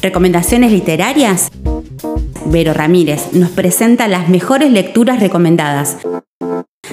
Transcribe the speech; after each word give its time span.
¿Recomendaciones 0.00 0.72
literarias? 0.72 1.50
Vero 2.46 2.72
Ramírez 2.72 3.32
nos 3.32 3.50
presenta 3.50 4.08
las 4.08 4.28
mejores 4.28 4.72
lecturas 4.72 5.20
recomendadas 5.20 5.98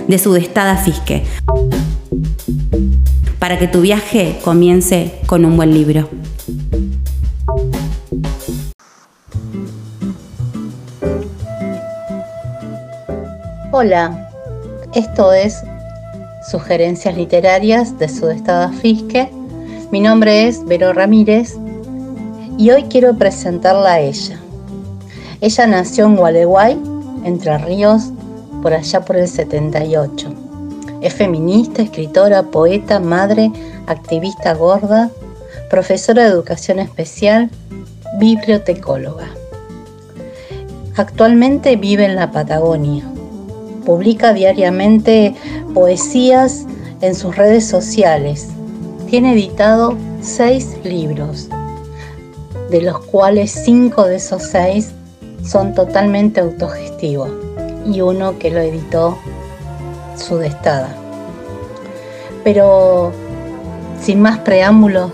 de 0.08 0.18
su 0.20 0.34
destada 0.34 0.78
Fisque 0.78 1.24
para 3.40 3.58
que 3.58 3.68
tu 3.68 3.82
viaje 3.82 4.38
comience 4.44 5.20
con 5.26 5.46
un 5.46 5.56
buen 5.56 5.74
libro. 5.74 6.10
Hola, 13.72 14.30
esto 14.94 15.32
es 15.32 15.64
Sugerencias 16.52 17.16
Literarias 17.16 17.98
de 17.98 18.10
Sudestada 18.10 18.72
Fisque. 18.74 19.30
Mi 19.92 20.00
nombre 20.00 20.48
es 20.48 20.66
Vero 20.66 20.94
Ramírez 20.94 21.56
y 22.60 22.72
hoy 22.72 22.84
quiero 22.90 23.16
presentarla 23.16 23.94
a 23.94 24.00
ella. 24.02 24.38
Ella 25.40 25.66
nació 25.66 26.08
en 26.08 26.18
Gualeguay, 26.18 26.78
Entre 27.24 27.58
Ríos, 27.58 28.12
por 28.62 28.74
allá 28.74 29.00
por 29.00 29.16
el 29.16 29.30
78. 29.30 30.34
Es 31.00 31.14
feminista, 31.14 31.82
escritora, 31.82 32.44
poeta, 32.44 33.00
madre, 33.00 33.50
activista 33.88 34.54
gorda, 34.56 35.10
profesora 35.70 36.24
de 36.24 36.32
educación 36.32 36.80
especial, 36.80 37.50
bibliotecóloga. 38.20 39.30
Actualmente 40.98 41.78
vive 41.78 42.04
en 42.04 42.18
la 42.18 42.30
Patagonia. 42.30 43.06
Publica 43.86 44.34
diariamente 44.34 45.34
poesías 45.74 46.66
en 47.00 47.16
sus 47.16 47.38
redes 47.38 47.66
sociales. 47.66 48.50
Tiene 49.10 49.32
editado 49.32 49.96
seis 50.22 50.76
libros, 50.84 51.48
de 52.70 52.82
los 52.82 53.00
cuales 53.06 53.52
cinco 53.52 54.06
de 54.06 54.18
esos 54.18 54.44
seis 54.44 54.92
son 55.44 55.74
totalmente 55.74 56.40
autogestivos 56.40 57.30
y 57.86 58.02
uno 58.02 58.38
que 58.38 58.52
lo 58.52 58.60
editó 58.60 59.18
Sudestada. 60.16 60.90
Pero 62.44 63.12
sin 64.02 64.22
más 64.22 64.40
preámbulos, 64.40 65.12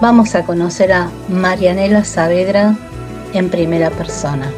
vamos 0.00 0.34
a 0.34 0.44
conocer 0.44 0.92
a 0.92 1.10
Marianela 1.28 2.04
Saavedra 2.04 2.76
en 3.32 3.48
primera 3.48 3.90
persona 3.90 4.52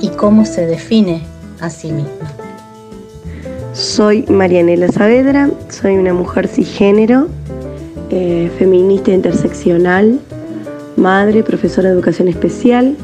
y 0.00 0.08
cómo 0.08 0.44
se 0.44 0.66
define 0.66 1.22
a 1.60 1.70
sí 1.70 1.92
misma. 1.92 2.32
Soy 3.72 4.24
Marianela 4.28 4.88
Saavedra, 4.88 5.50
soy 5.68 5.96
una 5.96 6.12
mujer 6.12 6.48
cisgénero, 6.48 7.28
eh, 8.10 8.50
feminista 8.58 9.12
interseccional, 9.12 10.20
madre, 10.96 11.42
profesora 11.42 11.88
de 11.88 11.94
educación 11.94 12.28
especial, 12.28 12.96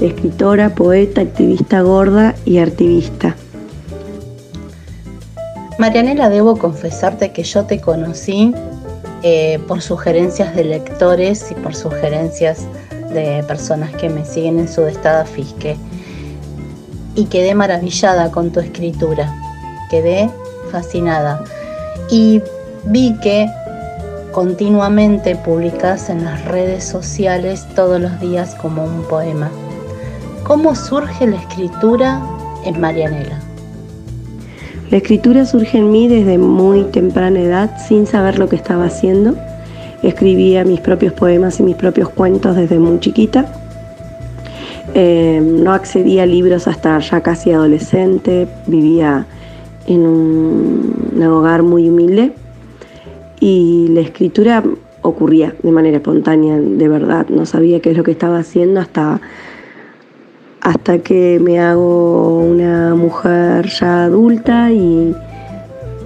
escritora, 0.00 0.74
poeta, 0.74 1.20
activista 1.20 1.80
gorda 1.82 2.34
y 2.44 2.58
artivista. 2.58 3.36
Marianela, 5.78 6.28
debo 6.28 6.56
confesarte 6.58 7.32
que 7.32 7.42
yo 7.42 7.64
te 7.64 7.80
conocí 7.80 8.54
eh, 9.22 9.58
por 9.66 9.80
sugerencias 9.82 10.54
de 10.54 10.64
lectores 10.64 11.50
y 11.50 11.54
por 11.54 11.74
sugerencias 11.74 12.66
de 13.12 13.42
personas 13.46 13.90
que 13.92 14.08
me 14.08 14.24
siguen 14.24 14.58
en 14.58 14.68
su 14.68 14.82
destada 14.82 15.24
Fisque. 15.24 15.76
Y 17.14 17.26
quedé 17.26 17.54
maravillada 17.54 18.30
con 18.30 18.50
tu 18.50 18.60
escritura, 18.60 19.32
quedé 19.90 20.30
fascinada. 20.70 21.44
Y 22.10 22.42
vi 22.84 23.18
que 23.20 23.48
continuamente 24.32 25.36
publicas 25.36 26.08
en 26.08 26.24
las 26.24 26.44
redes 26.46 26.84
sociales 26.84 27.66
todos 27.76 28.00
los 28.00 28.18
días 28.18 28.54
como 28.54 28.84
un 28.84 29.02
poema. 29.02 29.50
¿Cómo 30.44 30.74
surge 30.74 31.26
la 31.26 31.36
escritura 31.36 32.20
en 32.64 32.80
Marianela? 32.80 33.38
La 34.90 34.96
escritura 34.96 35.44
surge 35.44 35.78
en 35.78 35.90
mí 35.90 36.08
desde 36.08 36.38
muy 36.38 36.84
temprana 36.84 37.40
edad, 37.40 37.78
sin 37.86 38.06
saber 38.06 38.38
lo 38.38 38.48
que 38.48 38.56
estaba 38.56 38.86
haciendo. 38.86 39.36
Escribía 40.02 40.64
mis 40.64 40.80
propios 40.80 41.12
poemas 41.12 41.60
y 41.60 41.62
mis 41.62 41.76
propios 41.76 42.08
cuentos 42.08 42.56
desde 42.56 42.78
muy 42.78 42.98
chiquita. 43.00 43.46
Eh, 44.94 45.40
no 45.42 45.72
accedía 45.72 46.24
a 46.24 46.26
libros 46.26 46.66
hasta 46.68 46.98
ya 46.98 47.20
casi 47.20 47.52
adolescente, 47.52 48.48
vivía 48.66 49.26
en 49.86 50.00
un 50.00 51.22
hogar 51.22 51.62
muy 51.62 51.88
humilde 51.88 52.34
y 53.42 53.88
la 53.88 54.02
escritura 54.02 54.62
ocurría 55.02 55.52
de 55.64 55.72
manera 55.72 55.96
espontánea, 55.96 56.56
de 56.60 56.88
verdad. 56.88 57.26
No 57.28 57.44
sabía 57.44 57.80
qué 57.80 57.90
es 57.90 57.96
lo 57.96 58.04
que 58.04 58.12
estaba 58.12 58.38
haciendo 58.38 58.78
hasta, 58.78 59.20
hasta 60.60 60.98
que 61.00 61.40
me 61.42 61.58
hago 61.58 62.38
una 62.38 62.94
mujer 62.94 63.66
ya 63.66 64.04
adulta 64.04 64.70
y, 64.70 65.12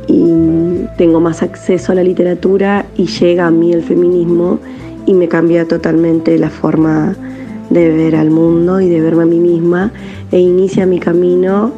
y 0.08 0.86
tengo 0.96 1.20
más 1.20 1.42
acceso 1.42 1.92
a 1.92 1.96
la 1.96 2.02
literatura 2.02 2.86
y 2.96 3.04
llega 3.04 3.46
a 3.46 3.50
mí 3.50 3.70
el 3.74 3.82
feminismo 3.82 4.58
y 5.04 5.12
me 5.12 5.28
cambia 5.28 5.68
totalmente 5.68 6.38
la 6.38 6.48
forma 6.48 7.14
de 7.68 7.90
ver 7.90 8.16
al 8.16 8.30
mundo 8.30 8.80
y 8.80 8.88
de 8.88 9.02
verme 9.02 9.24
a 9.24 9.26
mí 9.26 9.40
misma 9.40 9.92
e 10.32 10.40
inicia 10.40 10.86
mi 10.86 11.00
camino 11.00 11.72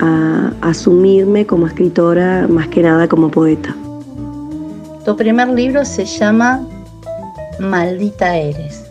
a 0.00 0.52
asumirme 0.62 1.44
como 1.44 1.66
escritora 1.66 2.48
más 2.48 2.68
que 2.68 2.82
nada 2.82 3.06
como 3.06 3.30
poeta. 3.30 3.76
Tu 5.04 5.14
primer 5.16 5.48
libro 5.48 5.84
se 5.84 6.06
llama 6.06 6.66
Maldita 7.58 8.38
Eres 8.38 8.84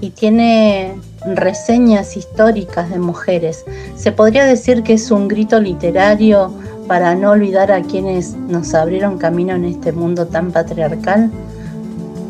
y 0.00 0.10
tiene 0.10 0.94
reseñas 1.36 2.16
históricas 2.16 2.90
de 2.90 2.98
mujeres. 2.98 3.64
Se 3.94 4.10
podría 4.10 4.44
decir 4.44 4.82
que 4.82 4.94
es 4.94 5.12
un 5.12 5.28
grito 5.28 5.60
literario 5.60 6.52
para 6.88 7.14
no 7.14 7.30
olvidar 7.30 7.70
a 7.70 7.82
quienes 7.82 8.34
nos 8.34 8.74
abrieron 8.74 9.16
camino 9.16 9.54
en 9.54 9.64
este 9.64 9.92
mundo 9.92 10.26
tan 10.26 10.50
patriarcal. 10.50 11.30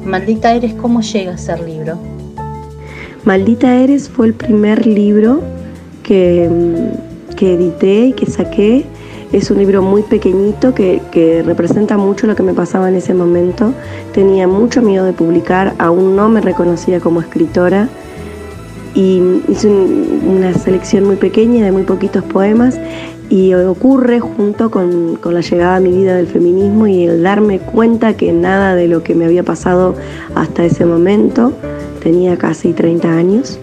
Maldita 0.04 0.52
Eres, 0.52 0.74
¿cómo 0.74 1.00
llega 1.00 1.32
a 1.32 1.38
ser 1.38 1.60
libro? 1.60 1.96
Maldita 3.24 3.74
Eres 3.74 4.10
fue 4.10 4.26
el 4.26 4.34
primer 4.34 4.86
libro 4.86 5.40
que, 6.02 6.50
que 7.36 7.54
edité 7.54 8.06
y 8.08 8.12
que 8.12 8.26
saqué 8.26 8.84
es 9.32 9.50
un 9.50 9.58
libro 9.58 9.82
muy 9.82 10.02
pequeñito 10.02 10.74
que, 10.74 11.42
representa 11.44 11.96
mucho 11.96 12.26
lo 12.26 12.36
que 12.36 12.42
me 12.42 12.52
pasaba 12.52 12.88
en 12.88 12.96
ese 12.96 13.14
momento. 13.14 13.72
Tenía 14.12 14.46
mucho 14.46 14.82
miedo 14.82 15.04
de 15.04 15.12
publicar, 15.12 15.74
aún 15.78 16.14
no 16.16 16.28
me 16.28 16.40
reconocía 16.40 17.00
como 17.00 17.20
escritora 17.20 17.88
y 18.94 19.22
hice 19.48 19.68
una 19.68 20.52
selección 20.52 21.04
muy 21.04 21.16
pequeña 21.16 21.64
de 21.64 21.72
muy 21.72 21.84
poquitos 21.84 22.22
poemas 22.24 22.78
y 23.30 23.54
ocurre 23.54 24.20
junto 24.20 24.70
con, 24.70 25.18
la 25.24 25.40
llegada 25.40 25.76
a 25.76 25.80
mi 25.80 25.90
vida 25.90 26.14
del 26.14 26.26
feminismo 26.26 26.86
y 26.86 27.04
el 27.04 27.22
darme 27.22 27.58
cuenta 27.58 28.14
que 28.14 28.30
nada 28.32 28.74
de 28.74 28.88
lo 28.88 29.02
que 29.02 29.14
me 29.14 29.24
había 29.24 29.42
pasado 29.42 29.94
hasta 30.34 30.66
ese 30.66 30.84
momento, 30.84 31.54
tenía 32.02 32.36
casi 32.36 32.74
30 32.74 33.10
años, 33.10 33.58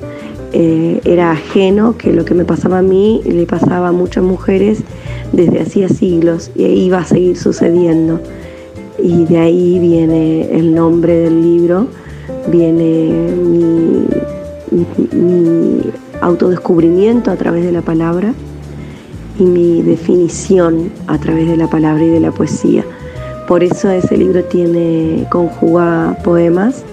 eh, 0.51 1.01
era 1.05 1.31
ajeno, 1.31 1.95
que 1.97 2.11
lo 2.11 2.25
que 2.25 2.33
me 2.33 2.43
pasaba 2.43 2.79
a 2.79 2.81
mí 2.81 3.21
le 3.23 3.45
pasaba 3.45 3.89
a 3.89 3.91
muchas 3.91 4.23
mujeres 4.23 4.83
desde 5.31 5.61
hacía 5.61 5.89
siglos 5.89 6.49
y 6.55 6.63
iba 6.65 6.99
a 6.99 7.05
seguir 7.05 7.37
sucediendo. 7.37 8.19
Y 8.97 9.25
de 9.25 9.37
ahí 9.37 9.79
viene 9.79 10.57
el 10.57 10.73
nombre 10.73 11.15
del 11.15 11.41
libro, 11.41 11.87
viene 12.47 13.31
mi, 15.11 15.81
autodescubrimiento 16.21 17.31
a 17.31 17.35
través 17.35 17.63
de 17.63 17.71
la 17.71 17.81
palabra 17.81 18.33
y 19.39 19.43
mi 19.43 19.81
definición 19.83 20.91
a 21.07 21.17
través 21.17 21.47
de 21.47 21.57
la 21.57 21.69
palabra 21.69 22.03
y 22.03 22.09
de 22.09 22.19
la 22.19 22.31
poesía. 22.31 22.83
Por 23.47 23.63
eso 23.63 23.89
ese 23.89 24.17
libro 24.17 24.43
tiene 24.43 25.25
conjuga 25.31 26.17
poemas 26.23 26.83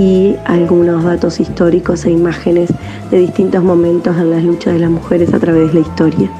y 0.00 0.34
algunos 0.46 1.04
datos 1.04 1.40
históricos 1.40 2.06
e 2.06 2.10
imágenes 2.10 2.70
de 3.10 3.18
distintos 3.18 3.62
momentos 3.62 4.16
en 4.16 4.30
las 4.30 4.42
luchas 4.42 4.72
de 4.72 4.78
las 4.78 4.90
mujeres 4.90 5.34
a 5.34 5.38
través 5.38 5.68
de 5.68 5.74
la 5.74 5.86
historia. 5.86 6.30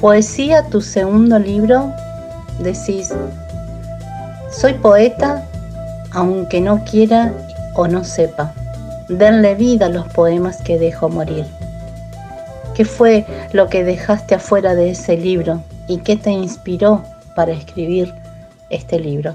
Poesía, 0.00 0.62
tu 0.70 0.80
segundo 0.80 1.36
libro, 1.36 1.92
decís, 2.60 3.12
soy 4.52 4.74
poeta 4.74 5.44
aunque 6.12 6.60
no 6.60 6.84
quiera 6.84 7.34
o 7.74 7.88
no 7.88 8.04
sepa. 8.04 8.54
Denle 9.08 9.56
vida 9.56 9.86
a 9.86 9.88
los 9.88 10.06
poemas 10.06 10.62
que 10.62 10.78
dejo 10.78 11.08
morir. 11.08 11.44
¿Qué 12.76 12.84
fue 12.84 13.26
lo 13.52 13.68
que 13.68 13.82
dejaste 13.82 14.36
afuera 14.36 14.76
de 14.76 14.90
ese 14.90 15.16
libro 15.16 15.60
y 15.88 15.98
qué 15.98 16.14
te 16.14 16.30
inspiró 16.30 17.02
para 17.34 17.50
escribir 17.50 18.14
este 18.70 19.00
libro? 19.00 19.34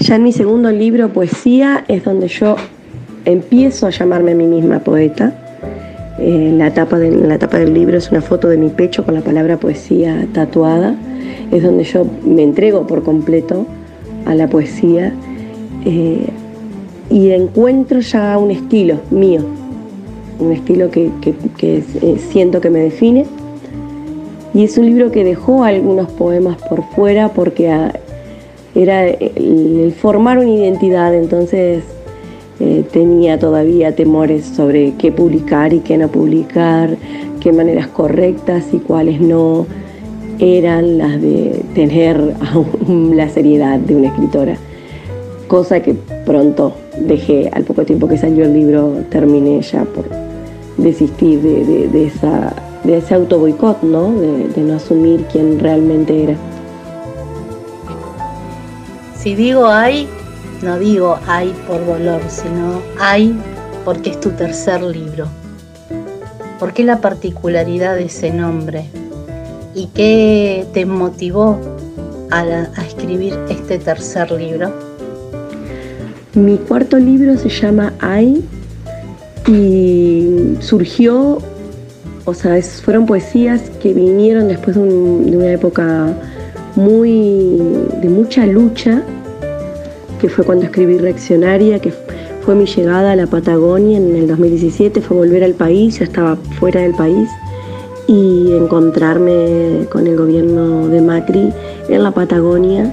Ya 0.00 0.16
en 0.16 0.22
mi 0.22 0.32
segundo 0.32 0.70
libro, 0.70 1.12
Poesía, 1.12 1.84
es 1.88 2.04
donde 2.04 2.28
yo 2.28 2.56
empiezo 3.24 3.86
a 3.86 3.90
llamarme 3.90 4.32
a 4.32 4.34
mí 4.34 4.46
misma 4.46 4.80
poeta 4.80 5.34
eh, 6.20 6.52
la, 6.54 6.70
tapa 6.74 6.98
la 6.98 7.38
tapa 7.38 7.58
del 7.58 7.72
libro 7.72 7.96
es 7.96 8.10
una 8.10 8.20
foto 8.20 8.48
de 8.48 8.58
mi 8.58 8.68
pecho 8.68 9.06
con 9.06 9.14
la 9.14 9.22
palabra 9.22 9.56
poesía 9.56 10.26
tatuada. 10.34 10.94
Es 11.50 11.62
donde 11.62 11.84
yo 11.84 12.06
me 12.24 12.42
entrego 12.42 12.86
por 12.86 13.02
completo 13.02 13.66
a 14.26 14.34
la 14.34 14.46
poesía. 14.48 15.14
Eh, 15.86 16.26
y 17.10 17.30
encuentro 17.30 18.00
ya 18.00 18.36
un 18.36 18.50
estilo 18.50 19.00
mío, 19.10 19.40
un 20.38 20.52
estilo 20.52 20.90
que, 20.90 21.10
eh, 21.62 22.16
siento 22.30 22.60
que 22.60 22.68
me 22.68 22.80
define. 22.80 23.24
Y 24.52 24.64
es 24.64 24.76
un 24.76 24.84
libro 24.84 25.10
que 25.10 25.24
dejó 25.24 25.64
algunos 25.64 26.10
poemas 26.10 26.58
por 26.68 26.84
fuera 26.90 27.30
porque 27.30 27.72
era 28.74 29.08
el, 29.08 29.94
formar 29.98 30.38
una 30.38 30.50
identidad, 30.50 31.14
entonces 31.14 31.82
eh, 32.60 32.84
tenía 32.92 33.38
todavía 33.38 33.94
temores 33.94 34.44
sobre 34.44 34.94
qué 34.94 35.10
publicar 35.10 35.72
y 35.72 35.80
qué 35.80 35.98
no 35.98 36.08
publicar, 36.08 36.96
qué 37.40 37.52
maneras 37.52 37.88
correctas 37.88 38.66
y 38.72 38.78
cuáles 38.78 39.20
no 39.20 39.66
eran 40.38 40.98
las 40.98 41.20
de 41.20 41.62
tener 41.74 42.34
la 42.88 43.28
seriedad 43.28 43.78
de 43.78 43.96
una 43.96 44.08
escritora, 44.08 44.56
cosa 45.48 45.80
que 45.80 45.94
pronto 46.24 46.74
dejé, 47.00 47.50
al 47.52 47.64
poco 47.64 47.84
tiempo 47.84 48.08
que 48.08 48.16
salió 48.16 48.44
el 48.44 48.52
libro 48.52 48.94
terminé 49.10 49.60
ya 49.62 49.84
por 49.84 50.04
desistir 50.76 51.40
de, 51.40 52.06
esa, 52.06 52.54
de 52.84 52.98
ese 52.98 53.14
auto 53.14 53.38
boicot, 53.38 53.82
¿no? 53.82 54.12
de 54.12 54.62
no 54.62 54.74
asumir 54.74 55.24
quién 55.30 55.58
realmente 55.58 56.22
era. 56.22 56.36
Si 59.22 59.34
digo 59.34 59.66
hay, 59.66 60.08
no 60.62 60.78
digo 60.78 61.18
hay 61.26 61.52
por 61.68 61.84
dolor, 61.84 62.22
sino 62.28 62.80
hay 62.98 63.38
porque 63.84 64.10
es 64.10 64.20
tu 64.20 64.30
tercer 64.30 64.80
libro. 64.80 65.26
¿Por 66.58 66.72
qué 66.72 66.84
la 66.84 67.02
particularidad 67.02 67.96
de 67.96 68.04
ese 68.04 68.30
nombre? 68.30 68.86
¿Y 69.74 69.88
qué 69.88 70.66
te 70.72 70.86
motivó 70.86 71.58
a, 72.30 72.44
escribir 72.86 73.38
este 73.50 73.78
tercer 73.78 74.30
libro? 74.30 74.72
Mi 76.32 76.56
cuarto 76.56 76.96
libro 76.96 77.36
se 77.36 77.50
llama 77.50 77.92
Ay 78.00 78.42
y 79.46 80.56
surgió, 80.60 81.42
o 82.24 82.32
sea, 82.32 82.58
fueron 82.62 83.04
poesías 83.04 83.68
que 83.82 83.92
vinieron 83.92 84.48
después 84.48 84.76
de, 84.76 84.82
de 84.82 85.36
una 85.36 85.52
época 85.52 86.14
muy 86.76 87.58
de 88.02 88.08
mucha 88.08 88.46
lucha, 88.46 89.02
que 90.20 90.28
fue 90.28 90.44
cuando 90.44 90.66
escribí 90.66 90.98
Reaccionaria, 90.98 91.78
que 91.78 91.92
fue 92.42 92.54
mi 92.54 92.66
llegada 92.66 93.12
a 93.12 93.16
la 93.16 93.26
Patagonia 93.26 93.98
en 93.98 94.16
el 94.16 94.26
2017, 94.26 95.00
fue 95.00 95.16
volver 95.16 95.44
al 95.44 95.54
país, 95.54 95.98
ya 95.98 96.04
estaba 96.04 96.36
fuera 96.58 96.80
del 96.80 96.94
país, 96.94 97.28
y 98.06 98.52
encontrarme 98.52 99.86
con 99.90 100.06
el 100.06 100.16
gobierno 100.16 100.88
de 100.88 101.00
Macri 101.00 101.52
en 101.88 102.02
la 102.02 102.10
Patagonia, 102.10 102.92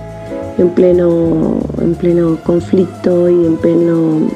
en 0.58 0.70
pleno, 0.70 1.60
en 1.82 1.96
pleno 1.96 2.38
conflicto 2.44 3.30
y 3.30 3.46
en 3.46 3.58
pleno 3.58 4.30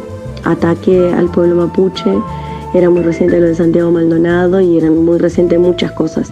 ataque 0.44 1.12
al 1.12 1.30
pueblo 1.30 1.56
mapuche. 1.56 2.12
Era 2.74 2.90
muy 2.90 3.04
reciente 3.04 3.40
lo 3.40 3.48
de 3.48 3.56
Santiago 3.56 3.92
Maldonado 3.92 4.62
y 4.62 4.78
eran 4.78 5.04
muy 5.04 5.18
recientes 5.18 5.60
muchas 5.60 5.92
cosas. 5.92 6.32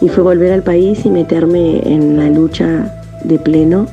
Y 0.00 0.08
fue 0.08 0.22
volver 0.22 0.52
al 0.52 0.62
país 0.62 1.04
y 1.06 1.10
meterme 1.10 1.80
en 1.84 2.16
la 2.16 2.28
lucha 2.28 2.92
de 3.24 3.38
pleno 3.38 3.86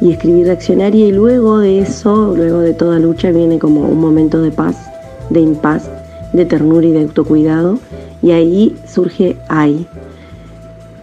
y 0.00 0.10
escribir 0.10 0.46
Reaccionaria. 0.46 1.06
Y 1.06 1.12
luego 1.12 1.58
de 1.58 1.80
eso, 1.80 2.34
luego 2.36 2.60
de 2.60 2.74
toda 2.74 2.98
lucha, 2.98 3.30
viene 3.30 3.58
como 3.58 3.82
un 3.82 4.00
momento 4.00 4.42
de 4.42 4.50
paz, 4.50 4.76
de 5.30 5.40
impaz, 5.40 5.88
de 6.32 6.44
ternura 6.44 6.86
y 6.86 6.92
de 6.92 7.02
autocuidado. 7.02 7.78
Y 8.22 8.32
ahí 8.32 8.76
surge 8.86 9.36
Ay, 9.48 9.86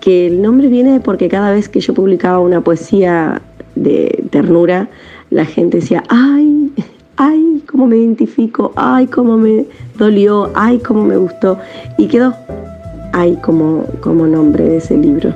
que 0.02 0.28
el 0.28 0.42
nombre 0.42 0.68
viene 0.68 1.00
porque 1.00 1.30
cada 1.30 1.52
vez 1.52 1.70
que 1.70 1.80
yo 1.80 1.94
publicaba 1.94 2.40
una 2.40 2.62
poesía 2.62 3.42
de 3.76 4.24
ternura, 4.32 4.90
la 5.30 5.46
gente 5.46 5.78
decía, 5.78 6.04
ay, 6.10 6.72
ay, 7.16 7.64
cómo 7.70 7.88
me 7.88 7.98
identifico, 7.98 8.74
ay, 8.76 9.08
cómo 9.08 9.38
me 9.38 9.66
dolió, 9.98 10.50
ay, 10.56 10.80
cómo 10.80 11.06
me 11.06 11.16
gustó. 11.18 11.58
Y 11.98 12.08
quedó 12.08 12.36
Ay 13.14 13.36
como, 13.42 13.86
como 14.02 14.26
nombre 14.26 14.64
de 14.64 14.78
ese 14.78 14.98
libro. 14.98 15.34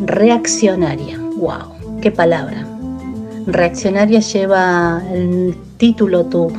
Reaccionaria, 0.00 1.18
wow, 1.36 2.00
qué 2.00 2.10
palabra. 2.10 2.66
Reaccionaria 3.46 4.20
lleva 4.20 5.02
el 5.12 5.56
título 5.76 6.24
tu 6.24 6.52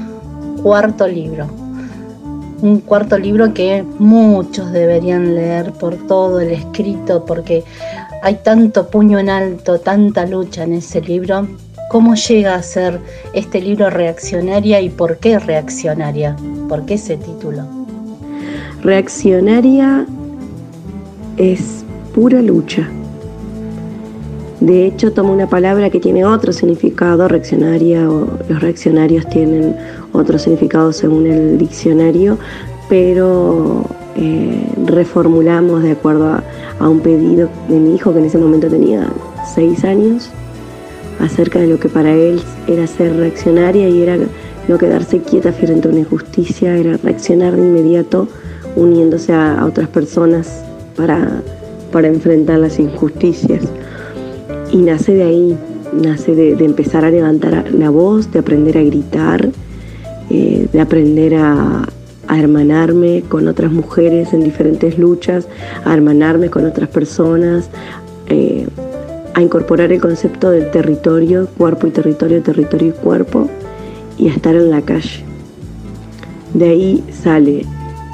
cuarto 0.62 1.08
libro. 1.08 1.48
Un 2.62 2.80
cuarto 2.80 3.18
libro 3.18 3.54
que 3.54 3.84
muchos 4.00 4.72
deberían 4.72 5.36
leer 5.36 5.74
por 5.74 5.96
todo 6.08 6.40
el 6.40 6.52
escrito, 6.52 7.26
porque 7.26 7.66
hay 8.22 8.36
tanto 8.36 8.88
puño 8.88 9.20
en 9.20 9.30
alto, 9.30 9.80
tanta 9.80 10.26
lucha 10.26 10.64
en 10.64 10.74
ese 10.74 11.02
libro. 11.02 11.46
¿Cómo 11.90 12.16
llega 12.16 12.56
a 12.56 12.64
ser 12.64 13.00
este 13.34 13.62
libro 13.62 13.90
reaccionaria 13.90 14.82
y 14.82 14.90
por 14.90 15.18
qué 15.18 15.40
reaccionaria? 15.40 16.36
¿Por 16.68 16.86
qué 16.86 16.96
ese 16.96 17.18
título? 17.18 17.64
Reaccionaria 18.82 20.06
es 21.38 21.84
pura 22.14 22.42
lucha. 22.42 22.90
De 24.60 24.86
hecho, 24.86 25.12
toma 25.12 25.32
una 25.32 25.48
palabra 25.48 25.90
que 25.90 26.00
tiene 26.00 26.24
otro 26.26 26.54
significado, 26.54 27.28
reaccionaria, 27.28 28.10
o 28.10 28.28
los 28.48 28.62
reaccionarios 28.62 29.28
tienen 29.28 29.76
otro 30.14 30.40
significado 30.40 30.94
según 30.94 31.28
el 31.28 31.58
diccionario, 31.58 32.38
pero 32.88 33.84
eh, 34.16 34.68
reformulamos 34.86 35.84
de 35.84 35.92
acuerdo 35.92 36.40
a, 36.80 36.88
un 36.88 37.00
pedido 37.00 37.50
de 37.68 37.80
mi 37.80 37.96
hijo 37.96 38.14
que 38.14 38.20
en 38.20 38.26
ese 38.26 38.38
momento 38.38 38.68
tenía 38.68 39.08
seis 39.54 39.84
años 39.84 40.32
acerca 41.20 41.60
de 41.60 41.68
lo 41.68 41.80
que 41.80 41.90
para 41.90 42.14
él 42.14 42.42
era 42.68 42.88
ser 42.88 43.16
reaccionaria 43.16 43.88
y 43.90 44.02
era 44.02 44.18
no 44.68 44.78
quedarse 44.78 45.20
quieta 45.20 45.52
frente 45.52 45.88
a 45.88 45.92
una 45.92 46.02
injusticia, 46.02 46.78
era 46.78 46.98
reaccionar 46.98 47.56
de 47.56 47.62
inmediato 47.62 48.28
uniéndose 48.76 49.34
a, 49.34 49.66
otras 49.66 49.90
personas 49.90 50.64
para, 50.96 51.42
para 51.92 52.08
enfrentar 52.08 52.60
las 52.60 52.80
injusticias. 52.80 53.64
Y 54.72 54.78
nace 54.78 55.14
de 55.14 55.24
ahí, 55.24 55.58
nace 55.94 56.34
de, 56.36 56.66
empezar 56.66 57.06
a 57.06 57.12
levantar 57.12 57.72
la 57.72 57.90
voz, 57.90 58.32
de 58.32 58.40
aprender 58.40 58.78
a 58.78 58.84
gritar, 58.84 59.50
eh, 60.30 60.68
de 60.72 60.82
aprender 60.82 61.36
a, 61.36 61.88
hermanarme 62.30 63.22
con 63.28 63.48
otras 63.50 63.72
mujeres 63.72 64.34
en 64.34 64.44
diferentes 64.44 64.98
luchas, 64.98 65.46
a 65.86 65.94
hermanarme 65.94 66.50
con 66.50 66.66
otras 66.66 66.88
personas, 66.90 67.70
eh, 68.28 68.66
a 69.34 69.42
incorporar 69.42 69.92
el 69.92 70.02
concepto 70.02 70.52
del 70.52 70.72
territorio, 70.72 71.48
cuerpo 71.58 71.88
y 71.88 71.92
territorio, 71.92 72.42
territorio 72.42 72.90
y 72.90 72.92
cuerpo, 72.92 73.50
y 74.18 74.30
a 74.30 74.32
estar 74.34 74.56
en 74.56 74.70
la 74.70 74.82
calle. 74.82 75.24
De 76.54 76.70
ahí 76.70 77.04
sale 77.12 77.66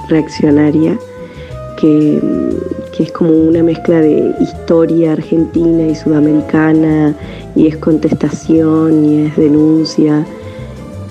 reaccionaria, 0.08 0.98
que 1.80 2.20
que 3.00 3.04
es 3.04 3.14
como 3.14 3.32
una 3.32 3.64
mezcla 3.64 4.02
de 4.02 4.36
historia 4.42 5.14
argentina 5.14 5.88
y 5.88 5.96
sudamericana, 5.96 7.16
y 7.56 7.68
es 7.68 7.78
contestación, 7.78 9.06
y 9.06 9.26
es 9.28 9.38
denuncia, 9.38 10.26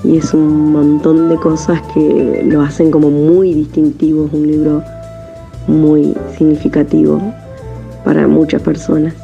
y 0.04 0.18
es 0.18 0.34
un 0.34 0.70
montón 0.70 1.30
de 1.30 1.36
cosas 1.36 1.80
que 1.94 2.42
lo 2.44 2.60
hacen 2.60 2.90
como 2.90 3.10
muy 3.10 3.54
distintivo, 3.54 4.26
es 4.26 4.32
un 4.34 4.46
libro 4.46 4.82
muy 5.66 6.14
significativo 6.36 7.22
para 8.04 8.28
muchas 8.28 8.60
personas. 8.60 9.14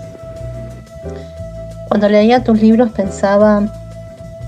Cuando 1.95 2.09
leía 2.09 2.43
tus 2.43 2.61
libros 2.61 2.91
pensaba 2.91 3.73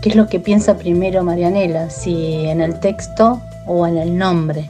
qué 0.02 0.08
es 0.08 0.16
lo 0.16 0.26
que 0.26 0.40
piensa 0.40 0.78
primero 0.78 1.22
Marianela, 1.22 1.90
si 1.90 2.44
en 2.46 2.60
el 2.60 2.80
texto 2.80 3.40
o 3.68 3.86
en 3.86 3.98
el 3.98 4.18
nombre, 4.18 4.68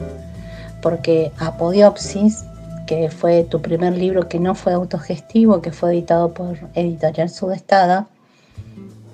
porque 0.79 1.31
Apodiopsis 1.39 2.45
que 2.85 3.09
fue 3.09 3.43
tu 3.45 3.63
primer 3.63 3.97
libro 3.97 4.29
que 4.29 4.39
no 4.39 4.53
fue 4.53 4.73
autogestivo, 4.73 5.59
que 5.59 5.71
fue 5.71 5.93
editado 5.93 6.35
por 6.35 6.55
Editorial 6.75 7.31
Sudestada, 7.31 8.05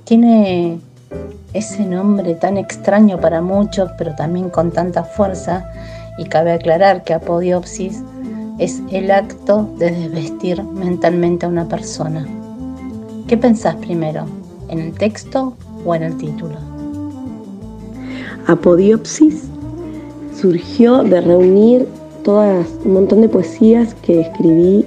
tiene 0.04 0.82
ese 1.54 1.86
nombre 1.86 2.36
tan 2.36 2.58
extraño 2.58 3.22
para 3.22 3.40
muchos, 3.42 3.90
pero 3.98 4.14
también 4.14 4.50
con 4.50 4.72
tanta 4.72 5.06
fuerza, 5.06 5.72
y 6.18 6.26
cabe 6.26 6.52
aclarar 6.52 7.06
que 7.06 7.14
apodiopsis 7.14 8.04
es 8.60 8.82
el 8.92 9.10
acto 9.10 9.74
de 9.78 9.90
desvestir 9.90 10.62
mentalmente 10.64 11.46
a 11.46 11.50
una 11.50 11.70
persona. 11.70 12.28
¿Qué 13.28 13.38
pensás 13.38 13.76
primero? 13.78 14.26
¿En 14.68 14.80
el 14.80 14.94
texto 14.94 15.54
o 15.86 15.96
en 15.96 16.04
el 16.04 16.18
título? 16.18 16.56
Apodiopsis 18.48 19.44
surgió 20.36 21.04
de 21.04 21.22
reunir 21.22 21.88
todas 22.24 22.68
un 22.84 22.94
montón 22.94 23.22
de 23.22 23.30
poesías 23.30 23.94
que 23.96 24.22
escribí 24.22 24.86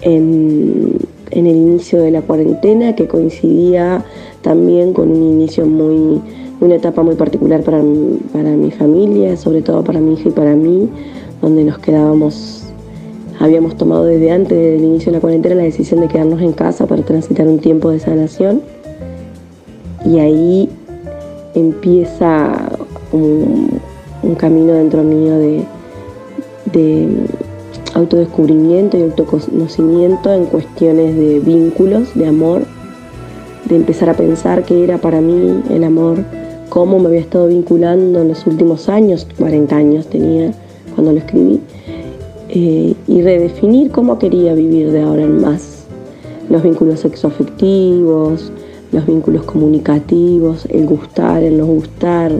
en, 0.00 0.96
el 1.30 1.46
inicio 1.46 2.00
de 2.00 2.10
la 2.10 2.22
cuarentena, 2.22 2.96
que 2.96 3.06
coincidía 3.06 4.04
también 4.40 4.94
con 4.94 5.10
un 5.10 5.22
inicio 5.22 5.66
muy, 5.66 6.20
una 6.60 6.76
etapa 6.76 7.02
muy 7.02 7.14
particular 7.14 7.62
para, 7.62 7.82
para 8.32 8.50
mi 8.50 8.70
familia, 8.70 9.36
sobre 9.36 9.60
todo 9.60 9.84
para 9.84 10.00
mi 10.00 10.14
hija 10.14 10.30
y 10.30 10.32
para 10.32 10.54
mí, 10.56 10.88
donde 11.42 11.64
nos 11.64 11.78
quedábamos, 11.78 12.69
habíamos 13.40 13.74
tomado 13.76 14.04
desde 14.04 14.30
antes 14.30 14.56
del 14.56 14.84
inicio 14.84 15.10
de 15.10 15.16
la 15.16 15.20
cuarentena 15.20 15.54
la 15.56 15.62
decisión 15.62 16.00
de 16.00 16.08
quedarnos 16.08 16.42
en 16.42 16.52
casa 16.52 16.86
para 16.86 17.02
transitar 17.02 17.48
un 17.48 17.58
tiempo 17.58 17.90
de 17.90 17.98
sanación. 17.98 18.60
Y 20.04 20.18
ahí 20.18 20.68
empieza 21.54 22.70
un, 23.12 23.80
camino 24.38 24.74
dentro 24.74 25.02
mío 25.02 25.38
de, 25.38 25.64
de 26.72 27.08
autodescubrimiento 27.94 28.98
y 28.98 29.02
autoconocimiento 29.02 30.32
en 30.32 30.44
cuestiones 30.44 31.16
de 31.16 31.40
vínculos, 31.40 32.14
de 32.14 32.26
amor, 32.26 32.62
de 33.64 33.76
empezar 33.76 34.10
a 34.10 34.14
pensar 34.14 34.64
qué 34.64 34.84
era 34.84 34.98
para 34.98 35.20
mí 35.22 35.62
el 35.70 35.84
amor, 35.84 36.18
cómo 36.68 36.98
me 36.98 37.08
había 37.08 37.20
estado 37.20 37.48
vinculando 37.48 38.20
en 38.20 38.28
los 38.28 38.46
últimos 38.46 38.88
años, 38.88 39.26
40 39.38 39.76
años 39.76 40.06
tenía 40.06 40.52
cuando 40.94 41.12
lo 41.12 41.18
escribí, 41.18 41.60
eh, 42.52 42.94
y 43.06 43.22
redefinir 43.22 43.92
cómo 43.92 44.18
quería 44.18 44.54
vivir 44.54 44.90
de 44.90 45.02
ahora 45.02 45.22
en 45.22 45.40
más. 45.40 45.84
Los 46.48 46.64
vínculos 46.64 46.98
sexoafectivos, 46.98 48.50
los 48.90 49.06
vínculos 49.06 49.44
comunicativos, 49.44 50.66
el 50.66 50.84
gustar, 50.84 51.44
el 51.44 51.58
no 51.58 51.66
gustar, 51.66 52.32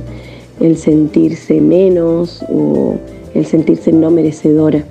el 0.58 0.76
sentirse 0.76 1.60
menos 1.60 2.44
o 2.48 2.96
el 3.34 3.46
sentirse 3.46 3.92
no 3.92 4.10
merecedora. 4.10 4.82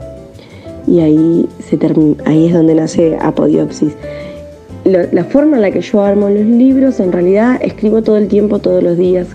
Y 0.87 1.01
ahí, 1.01 1.49
se 1.67 1.77
ahí 2.23 2.47
es 2.47 2.53
donde 2.53 2.75
nace 2.75 3.17
Apodiopsis. 3.19 3.91
La, 4.85 5.05
la, 5.11 5.25
forma 5.25 5.57
en 5.57 5.63
la 5.63 5.71
que 5.71 5.81
yo 5.81 6.01
armo 6.01 6.29
los 6.29 6.45
libros, 6.45 7.01
en 7.01 7.11
realidad 7.11 7.59
escribo 7.61 8.01
todo 8.01 8.15
el 8.15 8.29
tiempo, 8.29 8.59
todos 8.59 8.81
los 8.81 8.97
días, 8.97 9.27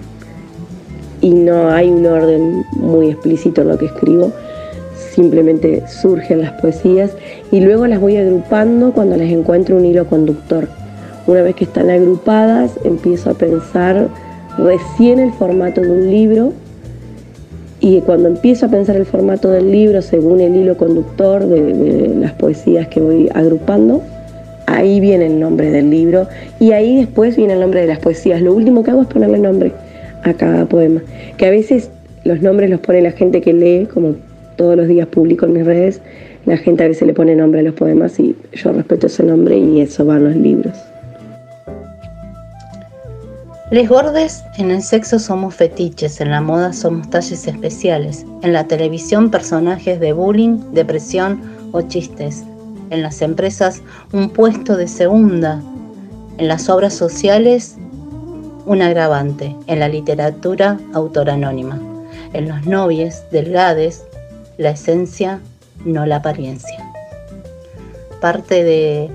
y 1.21 1.31
no 1.31 1.69
hay 1.69 1.91
un 1.91 2.07
orden 2.07 2.65
muy 2.73 3.11
explícito 3.11 3.61
en 3.61 3.69
lo 3.69 3.79
que 3.79 3.85
escribo, 3.85 4.33
simplemente 5.15 5.83
surgen 5.87 6.43
las 6.43 6.53
poesías 6.61 7.13
y 7.51 7.61
luego 7.61 7.87
las 7.87 8.01
voy 8.01 8.17
agrupando 8.17 8.93
cuando 8.93 9.17
les 9.17 9.33
encuentro 9.33 9.77
un 9.77 9.85
hilo 9.85 10.07
conductor. 10.07 10.69
Una 11.27 11.43
vez 11.43 11.55
que 11.55 11.65
están 11.65 11.89
agrupadas, 11.91 12.79
empiezo 12.85 13.31
a 13.31 13.35
pensar 13.35 14.09
recién 14.59 15.19
el 15.19 15.33
formato 15.33 15.81
de 15.81 15.91
un 15.91 16.11
libro 16.11 16.53
y 17.81 18.01
cuando 18.01 18.29
empiezo 18.29 18.67
a 18.67 18.69
pensar 18.69 18.97
el 18.97 19.07
formato 19.07 19.51
del 19.51 19.71
libro 19.71 20.03
según 20.03 20.41
el 20.41 20.57
hilo 20.57 20.77
conductor 20.77 21.47
de, 21.47 22.15
las 22.19 22.33
poesías 22.33 22.89
que 22.89 23.01
voy 23.01 23.29
agrupando, 23.35 24.03
ahí 24.67 25.01
viene 25.01 25.27
el 25.27 25.39
nombre 25.39 25.71
del 25.71 25.91
libro 25.91 26.27
y 26.61 26.73
ahí 26.73 26.97
después 26.97 27.37
viene 27.37 27.55
el 27.55 27.61
nombre 27.61 27.81
de 27.81 27.87
las 27.87 27.99
poesías. 27.99 28.41
Lo 28.41 28.55
último 28.55 28.83
que 28.83 28.91
hago 28.91 29.03
es 29.03 29.09
ponerle 29.09 29.39
nombre 29.39 29.73
a 30.23 30.33
cada 30.35 30.65
poema, 30.67 31.03
que 31.37 31.47
a 31.47 31.51
veces 31.51 31.91
los 32.25 32.41
nombres 32.41 32.71
los 32.71 32.81
pone 32.81 33.03
la 33.03 33.13
gente 33.13 33.41
que 33.43 33.53
lee, 33.53 33.87
como 33.93 34.15
todos 34.57 34.77
los 34.77 34.89
días 34.89 35.07
publico 35.09 35.47
en 35.47 35.53
mis 35.55 35.65
redes, 35.65 36.01
la 36.47 36.57
gente 36.57 36.85
a 36.85 36.89
veces 36.89 37.07
le 37.07 37.15
pone 37.15 37.35
nombre 37.35 37.61
a 37.61 37.63
los 37.63 37.75
poemas 37.75 38.19
y 38.21 38.37
yo 38.53 38.73
respeto 38.73 39.07
ese 39.07 39.23
nombre 39.23 39.57
y 39.57 39.81
eso 39.81 40.05
va 40.05 40.17
en 40.17 40.25
los 40.25 40.37
libros. 40.37 40.75
Les 43.71 43.89
gordes 43.89 44.45
en 44.59 44.71
el 44.71 44.83
sexo 44.83 45.19
somos 45.19 45.55
fetiches, 45.55 46.21
en 46.21 46.31
la 46.31 46.41
moda 46.41 46.73
somos 46.73 47.09
talles 47.11 47.47
especiales, 47.47 48.27
en 48.43 48.53
la 48.53 48.69
televisión 48.69 49.31
personajes 49.31 49.99
de 50.01 50.13
bullying, 50.13 50.59
depresión 50.73 51.41
o 51.73 51.81
chistes, 51.83 52.45
en 52.91 53.03
las 53.03 53.23
empresas 53.23 53.83
un 54.13 54.29
puesto 54.31 54.77
de 54.77 54.87
segunda, 54.87 55.63
en 56.39 56.49
las 56.49 56.69
obras 56.69 56.95
sociales 56.95 57.77
un 58.67 58.83
agravante, 58.83 59.57
en 59.67 59.81
la 59.81 59.89
literatura 59.89 60.79
autor 60.93 61.31
anónima, 61.31 61.81
en 62.33 62.49
los 62.49 62.67
novies, 62.67 63.25
delgades, 63.33 64.05
la 64.59 64.71
esencia, 64.71 65.41
no 65.85 66.07
la 66.07 66.17
apariencia. 66.17 66.91
Parte 68.21 68.65
de 68.65 69.11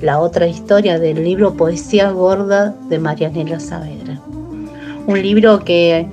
la 0.00 0.20
otra 0.20 0.46
historia 0.46 0.98
del 0.98 1.24
libro 1.24 1.54
Poesía 1.54 2.10
Gorda 2.10 2.74
de 2.88 2.98
Marianela 2.98 3.60
Saavedra. 3.60 4.20
Un 5.06 5.22
libro 5.22 5.64
que 5.64 6.06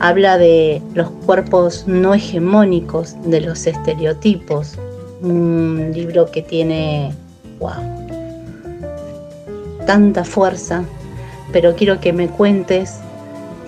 habla 0.00 0.38
de 0.38 0.82
los 0.94 1.10
cuerpos 1.10 1.84
no 1.86 2.14
hegemónicos, 2.14 3.16
de 3.24 3.40
los 3.40 3.66
estereotipos. 3.66 4.78
Un 5.22 5.90
libro 5.92 6.30
que 6.30 6.42
tiene, 6.42 7.12
wow, 7.58 7.98
tanta 9.86 10.24
fuerza, 10.24 10.84
pero 11.52 11.74
quiero 11.74 12.00
que 12.00 12.12
me 12.12 12.28
cuentes 12.28 12.98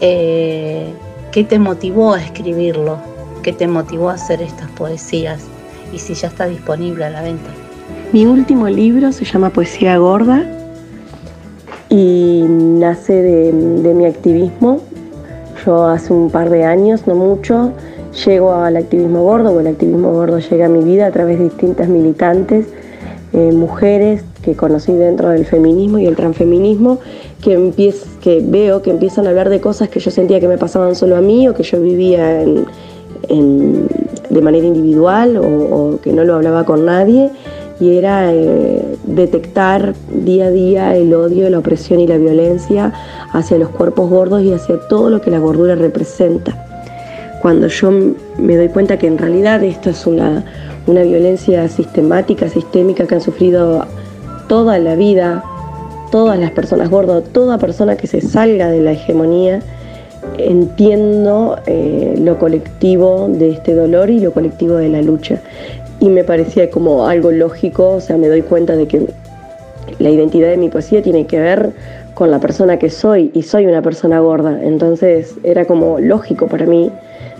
eh, 0.01 0.87
qué 1.33 1.45
te 1.45 1.59
motivó 1.59 2.15
a 2.15 2.23
escribirlo, 2.23 2.99
qué 3.43 3.53
te 3.53 3.67
motivó 3.67 4.11
a 4.11 4.15
hacer 4.15 4.43
estas 4.43 4.71
poesías 4.71 5.43
y 5.93 5.99
si 5.99 6.15
ya 6.15 6.29
está 6.29 6.47
disponible 6.47 7.05
a 7.05 7.11
la 7.11 7.23
venta. 7.23 7.51
Mi 8.13 8.27
último 8.27 8.69
libro 8.69 9.13
se 9.13 9.25
llama 9.25 9.51
Poesía 9.51 9.97
Gorda 9.99 10.45
y 11.89 12.45
nace 12.49 13.13
de, 13.23 13.95
mi 13.95 14.07
activismo. 14.07 14.81
Yo 15.65 15.87
hace 15.87 16.13
un 16.13 16.31
par 16.31 16.51
de 16.51 16.65
años, 16.65 17.07
no 17.07 17.15
mucho, 17.15 17.73
llego 18.25 18.55
al 18.55 18.77
activismo 18.77 19.23
gordo, 19.23 19.51
o 19.51 19.61
el 19.61 19.67
activismo 19.67 20.13
gordo 20.13 20.39
llega 20.39 20.67
a 20.67 20.69
mi 20.69 20.83
vida 20.83 21.07
a 21.07 21.11
través 21.11 21.39
de 21.39 21.45
distintas 21.45 21.89
militantes, 21.89 22.67
eh, 23.33 23.53
mujeres 23.53 24.25
que 24.43 24.55
conocí 24.57 24.93
dentro 24.93 25.29
del 25.29 25.45
feminismo 25.45 25.99
y 25.99 26.07
el 26.07 26.17
transfeminismo, 26.17 26.99
que, 27.43 27.95
que 28.21 28.43
veo 28.43 28.83
que 28.83 28.91
empiezan 28.91 29.27
a 29.27 29.31
hablar 29.31 29.51
de 29.51 29.61
cosas 29.61 29.89
que 29.89 30.01
yo 30.01 30.11
sentía 30.11 30.41
que 30.41 30.49
me 30.49 30.59
pasaban 30.59 30.95
solo 30.95 31.17
a 31.17 31.21
mí 31.21 31.47
o 31.49 31.55
que 31.55 31.63
yo 31.63 31.81
vivía 31.81 32.43
en, 32.43 32.67
de 33.31 34.41
manera 34.43 34.67
individual 34.67 35.37
o, 35.37 35.99
que 36.03 36.13
no 36.13 36.25
lo 36.25 36.35
hablaba 36.35 36.65
con 36.65 36.85
nadie 36.85 37.31
y 37.79 37.97
era 37.97 38.33
eh, 38.33 38.97
detectar 39.07 39.95
día 40.13 40.47
a 40.47 40.51
día 40.51 40.97
el 40.97 41.15
odio, 41.15 41.49
la 41.49 41.59
opresión 41.59 42.01
y 42.01 42.07
la 42.07 42.19
violencia 42.19 42.93
hacia 43.33 43.59
los 43.59 43.71
cuerpos 43.71 44.11
gordos 44.11 44.43
y 44.43 44.53
hacia 44.53 44.79
todo 44.89 45.09
lo 45.09 45.21
que 45.21 45.31
la 45.31 45.39
gordura 45.39 45.77
representa. 45.77 46.67
Cuando 47.41 47.69
yo 47.69 47.91
me 48.37 48.57
doy 48.57 48.69
cuenta 48.69 48.99
que 48.99 49.07
en 49.07 49.17
realidad 49.17 49.63
esto 49.65 49.89
es 49.91 50.07
una, 50.07 50.45
una 50.87 51.03
violencia 51.03 51.67
sistemática, 51.69 52.49
sistémica 52.49 53.07
que 53.07 53.15
han 53.15 53.21
sufrido 53.23 53.87
toda 54.47 54.79
la 54.79 54.95
vida, 54.95 55.43
todas 56.11 56.39
las 56.39 56.51
personas 56.51 56.91
gordas, 56.91 57.25
toda 57.33 57.57
persona 57.57 57.97
que 57.97 58.07
se 58.07 58.21
salga 58.21 58.69
de 58.69 58.83
la 58.83 58.93
hegemonía, 58.93 59.61
entiendo 60.39 61.59
eh, 61.67 62.15
lo 62.19 62.39
colectivo 62.39 63.29
de 63.29 63.51
este 63.51 63.75
dolor 63.75 64.11
y 64.11 64.21
lo 64.21 64.33
colectivo 64.33 64.77
de 64.77 64.89
la 64.89 65.03
lucha. 65.03 65.41
Y 66.01 66.09
me 66.09 66.25
parecía 66.25 66.71
como 66.71 67.07
algo 67.07 67.31
lógico, 67.31 67.91
o 67.91 68.01
sea, 68.01 68.17
me 68.17 68.29
doy 68.29 68.43
cuenta 68.43 68.77
de 68.77 68.87
que 68.87 69.07
la 69.99 70.11
identidad 70.11 70.49
de 70.49 70.57
mi 70.57 70.69
poesía 70.69 71.03
tiene 71.03 71.27
que 71.27 71.39
ver 71.39 71.71
con 72.15 72.31
la 72.31 72.39
persona 72.39 72.79
que 72.79 72.91
soy 72.91 73.31
y 73.35 73.43
soy 73.43 73.67
una 73.67 73.83
persona 73.83 74.21
gorda. 74.21 74.61
Entonces 74.63 75.35
era 75.43 75.65
como 75.65 75.99
lógico 75.99 76.47
para 76.47 76.67
mí 76.67 76.91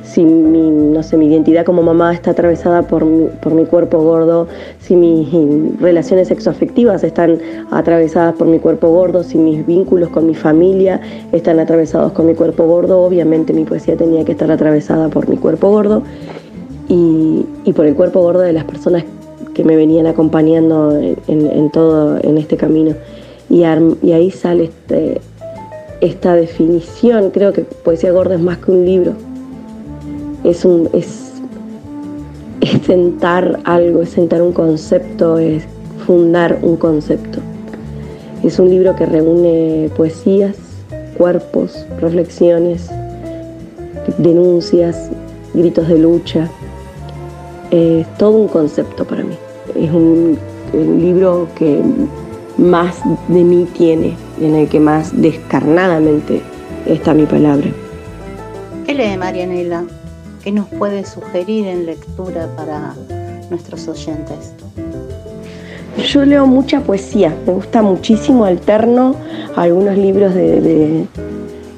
si 0.03 0.25
mi, 0.25 0.71
no 0.71 1.03
sé, 1.03 1.17
mi 1.17 1.27
identidad 1.27 1.65
como 1.65 1.83
mamá 1.83 2.13
está 2.13 2.31
atravesada 2.33 2.83
por 2.83 3.05
mi, 3.05 3.27
por 3.41 3.55
mi 3.55 3.65
cuerpo 3.65 3.99
gordo, 3.99 4.49
si 4.81 4.97
mis 4.97 5.29
relaciones 5.81 6.29
sexoafectivas 6.29 7.05
están 7.05 7.39
atravesadas 7.71 8.35
por 8.35 8.47
mi 8.47 8.59
cuerpo 8.59 8.89
gordo, 8.89 9.23
si 9.23 9.39
mis 9.39 9.65
vínculos 9.67 10.09
con 10.09 10.27
mi 10.27 10.35
familia 10.35 11.01
están 11.33 11.61
atravesados 11.61 12.13
con 12.13 12.27
mi 12.27 12.35
cuerpo 12.35 12.65
gordo, 12.65 13.03
obviamente 13.03 13.53
mi 13.53 13.65
poesía 13.65 13.97
tenía 13.97 14.25
que 14.25 14.33
estar 14.33 14.51
atravesada 14.51 15.09
por 15.09 15.29
mi 15.29 15.37
cuerpo 15.37 15.71
gordo 15.71 16.03
y, 16.89 17.45
por 17.77 17.87
el 17.87 17.95
cuerpo 17.95 18.21
gordo 18.21 18.41
de 18.41 18.53
las 18.53 18.65
personas 18.65 19.05
que 19.55 19.63
me 19.63 19.77
venían 19.77 20.07
acompañando 20.07 20.99
en, 20.99 21.71
todo 21.71 22.19
en 22.21 22.37
este 22.37 22.57
camino. 22.57 22.95
Y, 23.49 23.63
y 24.03 24.13
ahí 24.13 24.31
sale 24.33 24.65
este, 24.65 25.21
esta 26.01 26.35
definición, 26.35 27.31
creo 27.31 27.53
que 27.53 27.63
poesía 27.63 28.11
gorda 28.11 28.35
es 28.35 28.41
más 28.41 28.59
que 28.59 28.73
un 28.73 28.85
libro 28.85 29.13
es, 30.45 30.65
un, 30.65 30.89
es, 30.93 31.33
sentar 32.87 33.61
algo, 33.65 34.03
es 34.03 34.11
sentar 34.11 34.43
un 34.43 34.53
concepto, 34.53 35.39
es 35.39 35.65
fundar 36.07 36.59
un 36.63 36.77
concepto. 36.77 37.41
Es 38.43 38.59
un 38.59 38.71
libro 38.71 38.97
que 38.97 39.07
reúne 39.07 39.91
poesías, 39.97 40.57
cuerpos, 41.19 41.85
reflexiones, 42.01 42.89
denuncias, 44.19 45.11
gritos 45.53 45.89
de 45.89 45.99
lucha. 45.99 46.49
Es 47.71 48.07
todo 48.17 48.39
un 48.39 48.49
concepto 48.49 49.05
para 49.05 49.23
mí. 49.23 49.37
Es 49.75 49.91
un, 49.91 50.39
libro 50.73 51.49
que 51.57 51.83
más 52.57 53.01
de 53.27 53.43
mí 53.43 53.67
tiene, 53.77 54.17
en 54.41 54.55
el 54.55 54.69
que 54.69 54.79
más 54.79 55.21
descarnadamente 55.21 56.41
está 56.87 57.13
mi 57.13 57.27
palabra. 57.27 57.67
¿Qué 58.87 58.95
lee 58.95 59.17
Marianela? 59.17 59.85
¿Qué 60.43 60.53
nos 60.53 60.67
puede 60.69 61.05
sugerir 61.05 61.67
en 61.67 61.85
lectura 61.85 62.49
para 62.57 62.95
nuestros 63.51 63.87
oyentes? 63.89 64.55
Yo 66.07 66.25
leo 66.25 66.47
mucha 66.47 66.81
poesía, 66.81 67.35
me 67.47 67.53
gusta 67.53 67.83
muchísimo, 67.83 68.47
alterno 68.47 69.17
algunos 69.55 69.99
libros 69.99 70.35
de, 70.35 71.07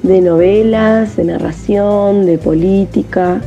novelas, 0.03 1.17
de 1.17 1.25
narración, 1.25 2.25
de 2.25 2.37
política, 2.37 3.41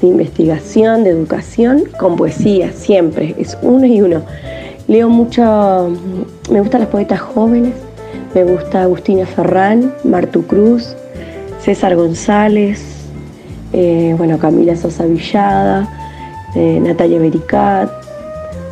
de 0.00 0.06
investigación, 0.06 1.04
de 1.04 1.10
educación, 1.10 1.84
con 1.98 2.16
poesía, 2.16 2.72
siempre, 2.72 3.34
es 3.38 3.58
uno 3.60 3.84
y 3.84 4.00
uno. 4.00 4.22
Leo 4.88 5.10
mucho, 5.10 5.90
me 6.50 6.60
gustan 6.60 6.80
las 6.80 6.90
poetas 6.90 7.20
jóvenes, 7.20 7.74
Me 8.34 8.44
gusta 8.44 8.82
Agustina 8.82 9.26
Ferrán, 9.26 9.94
Martu 10.02 10.44
Cruz, 10.46 10.96
César 11.60 11.94
González, 11.94 12.93
eh, 13.76 14.14
bueno, 14.16 14.38
Camila 14.38 14.76
Sosa 14.76 15.04
Villada, 15.04 15.88
eh, 16.54 16.78
Natalia 16.80 17.18
Bericat, 17.18 17.90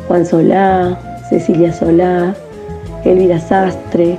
Juan 0.07 0.25
Solá, 0.25 0.97
Cecilia 1.29 1.73
Solá, 1.73 2.33
Elvira 3.03 3.37
Sastre, 3.37 4.17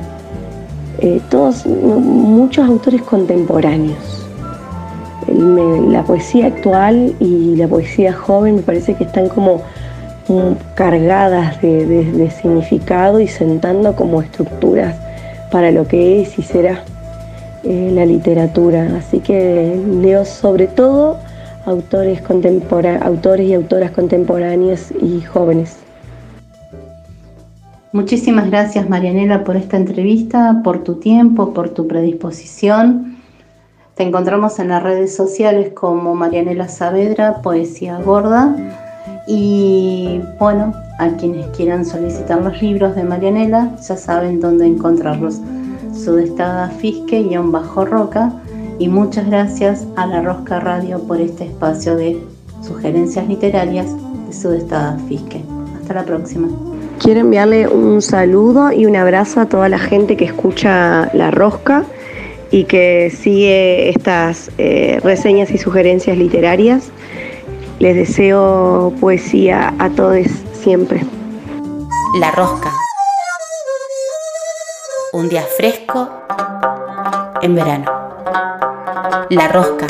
eh, 0.99 1.23
todos, 1.31 1.64
muchos 1.64 2.69
autores 2.69 3.00
contemporáneos. 3.00 4.29
la 5.26 6.03
poesía 6.03 6.49
actual 6.49 7.14
y 7.19 7.57
la 7.57 7.67
poesía 7.67 8.12
joven 8.12 8.57
me 8.57 8.62
parece 8.62 8.93
que 8.95 9.05
están 9.05 9.31
como 9.31 9.62
cargadas 10.75 11.62
de, 11.62 12.31
significado 12.43 13.21
y 13.21 13.26
sentando 13.26 13.97
como 13.97 14.21
estructuras 14.21 14.95
para 15.50 15.71
lo 15.71 15.88
que 15.88 16.21
es 16.21 16.38
y 16.38 16.43
será 16.43 16.85
eh, 17.64 17.90
la 17.92 18.06
literatura. 18.06 18.97
Así 18.99 19.21
que 19.21 19.83
leo 20.00 20.25
sobre 20.25 20.66
todo 20.66 21.18
autores, 21.66 22.23
autores 23.00 23.49
y 23.49 23.54
autoras 23.54 23.90
contemporáneas 23.90 24.92
y 25.00 25.21
jóvenes. 25.23 25.78
Muchísimas 27.92 28.50
gracias 28.50 28.88
Marianela 28.88 29.44
por 29.44 29.56
esta 29.56 29.76
entrevista, 29.76 30.62
por 30.64 30.83
tu 30.83 30.97
tiempo, 30.97 31.54
por 31.54 31.71
tu 31.71 31.87
predisposición. 31.87 33.18
Te 33.94 34.02
encontramos 34.02 34.59
en 34.59 34.68
las 34.68 34.83
redes 34.83 35.14
sociales 35.14 35.71
como 35.73 36.16
Marianela 36.16 36.66
Saavedra, 36.66 37.40
Poesía 37.40 38.00
Gorda. 38.00 38.56
Y 39.28 40.21
bueno, 40.40 40.75
a 40.99 41.11
quienes 41.11 41.47
quieran 41.56 41.87
solicitar 41.87 42.42
los 42.42 42.61
libros 42.61 42.97
de 42.97 43.04
Marianela 43.04 43.76
ya 43.76 43.97
saben 43.97 44.40
dónde 44.40 44.66
encontrarlos. 44.66 45.40
Sudestada 46.05 46.69
Fisque-Bajo 46.69 47.85
Roca. 47.85 48.33
Y 48.79 48.89
muchas 48.89 49.27
gracias 49.27 49.87
a 49.97 50.07
La 50.07 50.21
Rosca 50.21 50.61
Radio 50.61 51.01
por 51.01 51.21
este 51.21 51.45
espacio 51.45 51.97
de 51.97 52.19
sugerencias 52.63 53.27
literarias 53.29 53.87
de 54.27 54.33
Sudestada 54.33 54.99
Fisque. 55.09 55.43
Hasta 55.81 55.95
la 55.95 56.05
próxima. 56.05 56.49
Quiero 56.99 57.21
enviarle 57.21 57.69
un 57.69 58.03
saludo 58.03 58.73
y 58.73 58.87
un 58.87 58.97
abrazo 58.97 59.41
a 59.41 59.47
toda 59.47 59.69
la 59.69 59.79
gente 59.79 60.17
que 60.17 60.25
escucha 60.25 61.11
La 61.15 61.31
Rosca 61.31 61.85
y 62.51 62.65
que 62.65 63.11
sigue 63.11 63.89
estas 63.89 64.51
eh, 64.59 65.01
reseñas 65.03 65.51
y 65.51 65.59
sugerencias 65.59 66.17
literarias. 66.17 66.91
Les 67.81 67.97
deseo 67.97 68.93
poesía 69.01 69.75
a 69.79 69.91
todos 69.91 70.27
siempre. 70.53 71.01
La 72.21 72.31
Rosca. 72.31 72.84
Un 75.14 75.28
día 75.28 75.42
fresco 75.42 76.11
en 77.40 77.54
verano. 77.54 77.85
La 79.30 79.47
Rosca 79.47 79.87